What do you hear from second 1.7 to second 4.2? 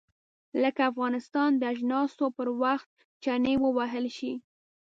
اجناسو پر وخت چنې ووهل